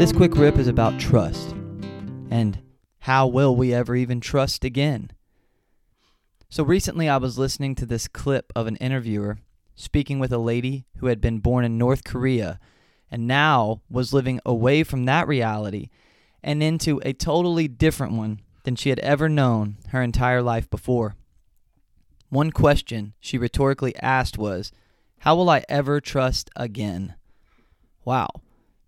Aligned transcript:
This 0.00 0.12
quick 0.12 0.34
rip 0.34 0.56
is 0.56 0.66
about 0.66 0.98
trust. 0.98 1.50
And 2.30 2.58
how 3.00 3.26
will 3.26 3.54
we 3.54 3.74
ever 3.74 3.94
even 3.94 4.18
trust 4.18 4.64
again? 4.64 5.10
So 6.48 6.64
recently 6.64 7.06
I 7.06 7.18
was 7.18 7.36
listening 7.36 7.74
to 7.74 7.84
this 7.84 8.08
clip 8.08 8.50
of 8.56 8.66
an 8.66 8.76
interviewer 8.76 9.36
speaking 9.74 10.18
with 10.18 10.32
a 10.32 10.38
lady 10.38 10.86
who 10.96 11.08
had 11.08 11.20
been 11.20 11.40
born 11.40 11.66
in 11.66 11.76
North 11.76 12.02
Korea 12.02 12.58
and 13.10 13.26
now 13.26 13.82
was 13.90 14.14
living 14.14 14.40
away 14.46 14.84
from 14.84 15.04
that 15.04 15.28
reality 15.28 15.90
and 16.42 16.62
into 16.62 17.02
a 17.04 17.12
totally 17.12 17.68
different 17.68 18.14
one 18.14 18.40
than 18.64 18.76
she 18.76 18.88
had 18.88 19.00
ever 19.00 19.28
known 19.28 19.76
her 19.88 20.00
entire 20.00 20.40
life 20.40 20.70
before. 20.70 21.14
One 22.30 22.52
question 22.52 23.12
she 23.20 23.36
rhetorically 23.36 23.94
asked 23.96 24.38
was, 24.38 24.72
How 25.18 25.36
will 25.36 25.50
I 25.50 25.62
ever 25.68 26.00
trust 26.00 26.48
again? 26.56 27.16
Wow. 28.02 28.30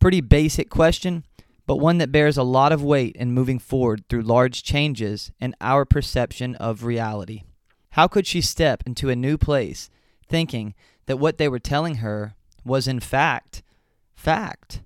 Pretty 0.00 0.20
basic 0.20 0.70
question, 0.70 1.24
but 1.66 1.76
one 1.76 1.98
that 1.98 2.12
bears 2.12 2.36
a 2.36 2.44
lot 2.44 2.72
of 2.72 2.82
weight 2.82 3.16
in 3.16 3.32
moving 3.32 3.58
forward 3.58 4.04
through 4.08 4.22
large 4.22 4.62
changes 4.62 5.32
in 5.40 5.54
our 5.60 5.84
perception 5.84 6.54
of 6.56 6.84
reality. 6.84 7.42
How 7.90 8.06
could 8.06 8.26
she 8.26 8.40
step 8.40 8.82
into 8.86 9.10
a 9.10 9.16
new 9.16 9.36
place 9.36 9.90
thinking 10.28 10.74
that 11.06 11.18
what 11.18 11.38
they 11.38 11.48
were 11.48 11.58
telling 11.58 11.96
her 11.96 12.34
was 12.64 12.86
in 12.86 13.00
fact 13.00 13.62
fact? 14.14 14.82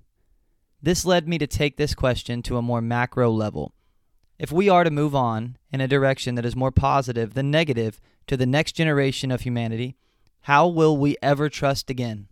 This 0.81 1.05
led 1.05 1.27
me 1.27 1.37
to 1.37 1.47
take 1.47 1.77
this 1.77 1.93
question 1.93 2.41
to 2.43 2.57
a 2.57 2.61
more 2.61 2.81
macro 2.81 3.29
level. 3.29 3.73
If 4.39 4.51
we 4.51 4.67
are 4.67 4.83
to 4.83 4.91
move 4.91 5.13
on 5.13 5.57
in 5.71 5.79
a 5.79 5.87
direction 5.87 6.35
that 6.35 6.45
is 6.45 6.55
more 6.55 6.71
positive 6.71 7.35
than 7.35 7.51
negative 7.51 8.01
to 8.27 8.35
the 8.35 8.45
next 8.45 8.71
generation 8.73 9.31
of 9.31 9.41
humanity, 9.41 9.95
how 10.41 10.67
will 10.67 10.97
we 10.97 11.15
ever 11.21 11.49
trust 11.49 11.89
again? 11.89 12.27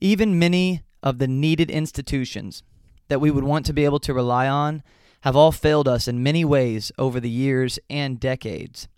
Even 0.00 0.38
many 0.38 0.82
of 1.02 1.18
the 1.18 1.28
needed 1.28 1.70
institutions 1.70 2.62
that 3.08 3.20
we 3.20 3.30
would 3.30 3.44
want 3.44 3.66
to 3.66 3.72
be 3.72 3.84
able 3.84 4.00
to 4.00 4.14
rely 4.14 4.48
on 4.48 4.82
have 5.22 5.36
all 5.36 5.52
failed 5.52 5.86
us 5.86 6.08
in 6.08 6.22
many 6.22 6.44
ways 6.44 6.90
over 6.98 7.20
the 7.20 7.30
years 7.30 7.78
and 7.90 8.18
decades. 8.18 8.88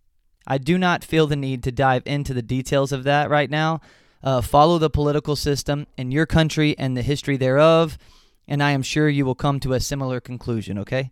I 0.47 0.59
do 0.59 0.78
not 0.78 1.05
feel 1.05 1.27
the 1.27 1.36
need 1.36 1.62
to 1.64 1.72
dive 1.72 2.03
into 2.06 2.34
the 2.34 2.42
details 2.42 2.92
of 2.92 3.05
that 3.05 3.31
right 3.31 3.50
now. 3.50 3.81
Uh, 4.22 4.41
follow 4.41 4.78
the 4.78 4.91
political 4.91 5.34
system 5.34 5.86
in 5.97 6.12
your 6.12 6.27
country 6.27 6.77
and 6.78 6.97
the 6.97 7.03
history 7.03 7.36
thereof, 7.36 7.98
and 8.47 8.62
I 8.62 8.70
am 8.70 8.83
sure 8.83 9.09
you 9.09 9.25
will 9.25 9.34
come 9.34 9.59
to 9.61 9.72
a 9.72 9.81
similar 9.81 10.20
conclusion, 10.20 10.78
okay? 10.78 11.11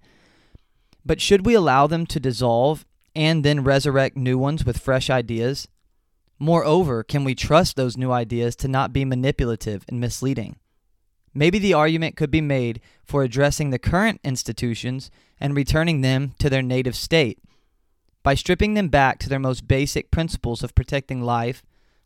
But 1.04 1.20
should 1.20 1.44
we 1.44 1.54
allow 1.54 1.86
them 1.86 2.06
to 2.06 2.20
dissolve 2.20 2.84
and 3.16 3.44
then 3.44 3.64
resurrect 3.64 4.16
new 4.16 4.38
ones 4.38 4.64
with 4.64 4.78
fresh 4.78 5.10
ideas? 5.10 5.66
Moreover, 6.38 7.02
can 7.02 7.24
we 7.24 7.34
trust 7.34 7.74
those 7.74 7.96
new 7.96 8.12
ideas 8.12 8.54
to 8.56 8.68
not 8.68 8.92
be 8.92 9.04
manipulative 9.04 9.84
and 9.88 10.00
misleading? 10.00 10.56
Maybe 11.32 11.58
the 11.58 11.74
argument 11.74 12.16
could 12.16 12.30
be 12.30 12.40
made 12.40 12.80
for 13.04 13.22
addressing 13.22 13.70
the 13.70 13.78
current 13.78 14.20
institutions 14.24 15.10
and 15.40 15.54
returning 15.54 16.00
them 16.00 16.34
to 16.38 16.50
their 16.50 16.62
native 16.62 16.96
state 16.96 17.38
by 18.22 18.34
stripping 18.34 18.74
them 18.74 18.88
back 18.88 19.18
to 19.18 19.28
their 19.28 19.38
most 19.38 19.66
basic 19.66 20.10
principles 20.10 20.62
of 20.62 20.74
protecting 20.74 21.22
life, 21.22 21.62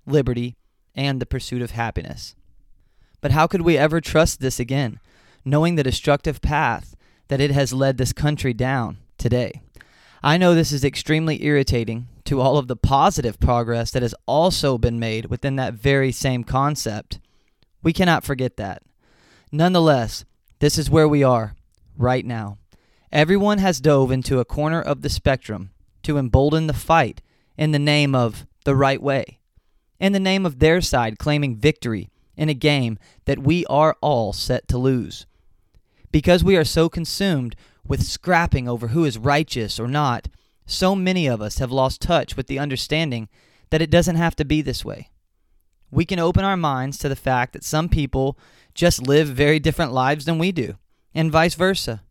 liberty, 0.06 0.56
and 0.94 1.20
the 1.20 1.26
pursuit 1.26 1.62
of 1.62 1.72
happiness. 1.72 2.34
But 3.20 3.32
how 3.32 3.46
could 3.46 3.62
we 3.62 3.78
ever 3.78 4.00
trust 4.00 4.40
this 4.40 4.60
again, 4.60 5.00
knowing 5.44 5.74
the 5.74 5.82
destructive 5.82 6.40
path 6.40 6.94
that 7.28 7.40
it 7.40 7.50
has 7.50 7.72
led 7.72 7.96
this 7.96 8.12
country 8.12 8.52
down 8.52 8.98
today? 9.18 9.62
I 10.22 10.36
know 10.36 10.54
this 10.54 10.72
is 10.72 10.84
extremely 10.84 11.44
irritating 11.44 12.08
to 12.24 12.40
all 12.40 12.56
of 12.56 12.68
the 12.68 12.76
positive 12.76 13.40
progress 13.40 13.90
that 13.90 14.02
has 14.02 14.14
also 14.26 14.78
been 14.78 14.98
made 14.98 15.26
within 15.26 15.56
that 15.56 15.74
very 15.74 16.12
same 16.12 16.44
concept. 16.44 17.18
We 17.82 17.92
cannot 17.92 18.24
forget 18.24 18.56
that. 18.56 18.82
Nonetheless, 19.52 20.24
this 20.58 20.78
is 20.78 20.90
where 20.90 21.08
we 21.08 21.22
are 21.22 21.54
right 21.96 22.24
now. 22.24 22.58
Everyone 23.12 23.58
has 23.58 23.80
dove 23.80 24.10
into 24.10 24.40
a 24.40 24.44
corner 24.44 24.80
of 24.80 25.02
the 25.02 25.08
spectrum 25.08 25.70
to 26.02 26.18
embolden 26.18 26.66
the 26.66 26.72
fight 26.72 27.22
in 27.56 27.70
the 27.70 27.78
name 27.78 28.14
of 28.14 28.46
the 28.64 28.74
right 28.74 29.00
way, 29.00 29.38
in 30.00 30.12
the 30.12 30.20
name 30.20 30.44
of 30.44 30.58
their 30.58 30.80
side 30.80 31.18
claiming 31.18 31.56
victory 31.56 32.10
in 32.36 32.48
a 32.48 32.54
game 32.54 32.98
that 33.26 33.38
we 33.38 33.64
are 33.66 33.96
all 34.00 34.32
set 34.32 34.66
to 34.68 34.78
lose. 34.78 35.26
Because 36.10 36.42
we 36.42 36.56
are 36.56 36.64
so 36.64 36.88
consumed 36.88 37.54
with 37.86 38.02
scrapping 38.02 38.68
over 38.68 38.88
who 38.88 39.04
is 39.04 39.18
righteous 39.18 39.78
or 39.78 39.86
not, 39.86 40.28
so 40.66 40.94
many 40.94 41.26
of 41.26 41.40
us 41.40 41.58
have 41.58 41.70
lost 41.70 42.00
touch 42.00 42.36
with 42.36 42.46
the 42.46 42.58
understanding 42.58 43.28
that 43.70 43.82
it 43.82 43.90
doesn't 43.90 44.16
have 44.16 44.34
to 44.36 44.44
be 44.44 44.62
this 44.62 44.84
way. 44.84 45.10
We 45.90 46.04
can 46.04 46.18
open 46.18 46.44
our 46.44 46.56
minds 46.56 46.98
to 46.98 47.08
the 47.08 47.16
fact 47.16 47.52
that 47.52 47.64
some 47.64 47.88
people 47.88 48.38
just 48.74 49.06
live 49.06 49.28
very 49.28 49.58
different 49.58 49.92
lives 49.92 50.24
than 50.24 50.38
we 50.38 50.52
do, 50.52 50.76
and 51.14 51.30
vice 51.30 51.54
versa. 51.54 52.02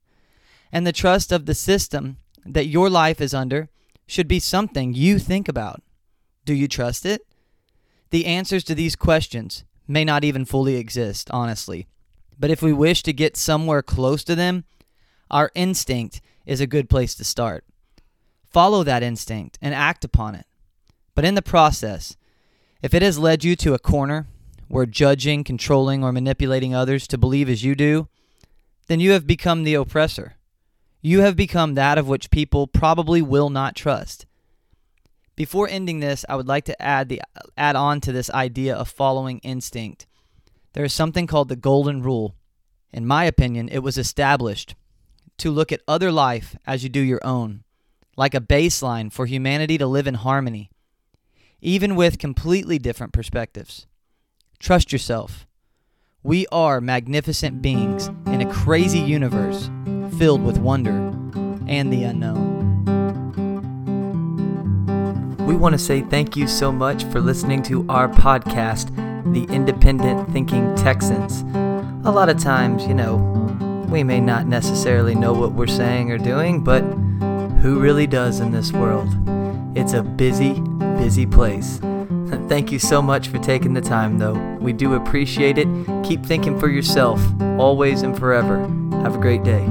And 0.72 0.88
the 0.88 0.92
trust 0.92 1.32
of 1.32 1.46
the 1.46 1.54
system 1.54 2.18
that 2.46 2.68
your 2.68 2.90
life 2.90 3.22
is 3.22 3.34
under 3.34 3.70
should 4.08 4.28
be 4.28 4.40
something 4.40 4.94
you 4.94 5.20
think 5.20 5.48
about. 5.48 5.82
Do 6.46 6.54
you 6.54 6.68
trust 6.68 7.06
it? 7.06 7.22
The 8.10 8.26
answers 8.26 8.64
to 8.66 8.76
these 8.76 8.96
questions 8.96 9.64
may 9.88 10.06
not 10.06 10.24
even 10.24 10.46
fully 10.46 10.76
exist, 10.76 11.30
honestly. 11.32 11.88
But 12.40 12.52
if 12.52 12.62
we 12.62 12.74
wish 12.74 13.04
to 13.04 13.14
get 13.14 13.38
somewhere 13.38 13.82
close 13.82 14.24
to 14.26 14.36
them, 14.36 14.66
our 15.30 15.52
instinct 15.56 16.22
is 16.46 16.62
a 16.62 16.68
good 16.68 16.90
place 16.90 17.16
to 17.16 17.24
start. 17.24 17.66
Follow 18.44 18.84
that 18.84 19.04
instinct 19.04 19.58
and 19.62 19.74
act 19.74 20.06
upon 20.06 20.36
it. 20.36 20.46
But 21.16 21.26
in 21.26 21.36
the 21.36 21.42
process, 21.42 22.16
if 22.84 22.94
it 22.94 23.02
has 23.02 23.18
led 23.18 23.44
you 23.44 23.56
to 23.56 23.74
a 23.74 23.80
corner 23.80 24.28
where 24.68 24.86
judging, 24.86 25.44
controlling, 25.44 26.04
or 26.04 26.12
manipulating 26.12 26.76
others 26.76 27.08
to 27.08 27.18
believe 27.18 27.50
as 27.50 27.64
you 27.64 27.76
do, 27.76 28.10
then 28.88 29.00
you 29.00 29.12
have 29.12 29.26
become 29.26 29.64
the 29.64 29.74
oppressor. 29.74 30.36
You 31.02 31.22
have 31.22 31.38
become 31.38 31.76
that 31.76 31.98
of 31.98 32.08
which 32.08 32.30
people 32.30 32.68
probably 32.68 33.22
will 33.22 33.50
not 33.50 33.76
trust. 33.76 34.26
Before 35.36 35.68
ending 35.68 36.02
this, 36.02 36.26
I 36.28 36.36
would 36.36 36.48
like 36.48 36.66
to 36.66 36.82
add 36.82 37.08
the 37.08 37.22
add 37.58 37.76
on 37.76 38.02
to 38.02 38.12
this 38.12 38.30
idea 38.30 38.76
of 38.76 38.90
following 38.90 39.40
instinct. 39.40 40.06
There 40.74 40.84
is 40.84 40.94
something 40.94 41.26
called 41.26 41.50
the 41.50 41.56
golden 41.56 42.04
rule. 42.04 42.36
In 42.92 43.08
my 43.08 43.24
opinion, 43.24 43.70
it 43.70 43.80
was 43.80 43.98
established 43.98 44.76
to 45.38 45.52
look 45.52 45.72
at 45.72 45.82
other 45.88 46.12
life 46.12 46.56
as 46.68 46.84
you 46.84 46.90
do 46.90 47.00
your 47.00 47.26
own, 47.26 47.64
like 48.18 48.36
a 48.36 48.42
baseline 48.42 49.12
for 49.12 49.26
humanity 49.26 49.78
to 49.78 49.88
live 49.88 50.06
in 50.06 50.16
harmony, 50.16 50.70
even 51.64 51.96
with 51.96 52.20
completely 52.20 52.78
different 52.78 53.14
perspectives. 53.14 53.88
Trust 54.60 54.92
yourself. 54.92 55.48
We 56.22 56.46
are 56.52 56.82
magnificent 56.82 57.62
beings 57.62 58.08
in 58.28 58.42
a 58.42 58.52
crazy 58.52 59.00
universe 59.00 59.70
filled 60.18 60.44
with 60.44 60.58
wonder 60.58 60.92
and 61.68 61.92
the 61.92 62.04
unknown. 62.04 62.62
We 65.48 65.56
want 65.56 65.74
to 65.74 65.80
say 65.80 66.02
thank 66.02 66.36
you 66.36 66.48
so 66.48 66.72
much 66.72 67.06
for 67.06 67.22
listening 67.22 67.64
to 67.64 67.86
our 67.88 68.10
podcast, 68.10 68.94
The 69.34 69.44
Independent 69.54 70.32
Thinking 70.32 70.76
Texans. 70.76 71.44
A 72.06 72.12
lot 72.12 72.28
of 72.28 72.38
times, 72.38 72.86
you 72.86 72.94
know, 72.94 73.16
we 73.90 74.04
may 74.04 74.20
not 74.20 74.48
necessarily 74.48 75.16
know 75.16 75.32
what 75.32 75.54
we're 75.54 75.68
saying 75.68 76.12
or 76.12 76.18
doing, 76.18 76.62
but 76.62 76.82
who 77.62 77.80
really 77.80 78.08
does 78.08 78.42
in 78.42 78.52
this 78.52 78.74
world? 78.74 79.10
It's 79.76 79.94
a 79.94 80.04
busy, 80.04 80.62
busy 81.04 81.26
place. 81.26 81.80
Thank 82.48 82.72
you 82.72 82.80
so 82.80 83.02
much 83.02 83.28
for 83.28 83.38
taking 83.40 83.74
the 83.74 83.82
time, 83.82 84.20
though. 84.20 84.40
We 84.62 84.72
do 84.72 84.94
appreciate 84.94 85.58
it. 85.58 85.68
Keep 86.06 86.26
thinking 86.26 86.58
for 86.58 86.70
yourself, 86.70 87.20
always 87.60 88.04
and 88.04 88.18
forever. 88.18 88.60
Have 89.04 89.16
a 89.16 89.20
great 89.20 89.44
day. 89.44 89.68